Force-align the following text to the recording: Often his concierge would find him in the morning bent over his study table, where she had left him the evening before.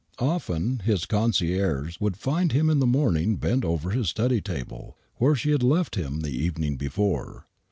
Often 0.17 0.79
his 0.79 1.05
concierge 1.05 1.99
would 1.99 2.17
find 2.17 2.53
him 2.53 2.71
in 2.71 2.79
the 2.79 2.87
morning 2.87 3.35
bent 3.35 3.63
over 3.63 3.91
his 3.91 4.09
study 4.09 4.41
table, 4.41 4.97
where 5.17 5.35
she 5.35 5.51
had 5.51 5.61
left 5.61 5.93
him 5.93 6.21
the 6.21 6.35
evening 6.35 6.75
before. 6.75 7.45